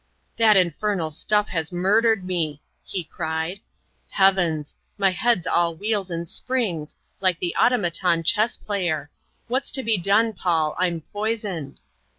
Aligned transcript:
"That 0.39 0.57
infernal 0.57 1.11
stuff 1.11 1.49
has 1.49 1.71
murdered 1.71 2.25
me!" 2.25 2.59
he 2.83 3.03
cried." 3.03 3.59
Heavens 4.19 4.75
I 4.75 4.81
my 4.97 5.09
head's 5.11 5.45
all 5.45 5.75
wheels 5.75 6.09
and 6.09 6.27
springs, 6.27 6.95
like 7.19 7.37
the 7.39 7.55
automaton 7.55 8.23
chess 8.23 8.57
player! 8.57 9.11
What's 9.47 9.69
to 9.69 9.83
be 9.83 9.99
done, 9.99 10.33
Paul? 10.33 10.75
Pm 10.79 11.01
poisoned." 11.13 11.81